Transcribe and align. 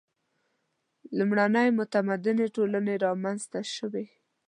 •لومړنۍ 1.17 1.67
متمدنې 1.79 2.47
ټولنې 2.55 2.95
رامنځته 3.05 3.59
شوې. 3.75 4.05